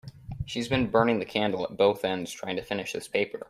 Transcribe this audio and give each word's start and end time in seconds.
She 0.47 0.57
has 0.57 0.67
been 0.67 0.89
burning 0.89 1.19
the 1.19 1.25
candle 1.25 1.63
at 1.63 1.77
both 1.77 2.03
ends 2.03 2.31
trying 2.31 2.55
to 2.55 2.63
finish 2.63 2.91
this 2.93 3.07
paper. 3.07 3.39